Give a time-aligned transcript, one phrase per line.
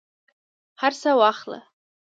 [0.81, 1.59] هرڅه واخله